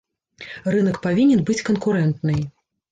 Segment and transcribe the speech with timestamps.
[0.77, 2.45] Рынак павінен быць канкурэнтнай.